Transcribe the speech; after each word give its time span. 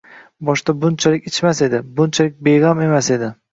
Boshda 0.47 0.73
bunchalik 0.85 1.29
ichmas 1.33 1.63
edi, 1.67 1.83
bunchalik 2.01 2.43
beg‘am 2.51 2.85
emas 2.89 3.15
edi 3.19 3.33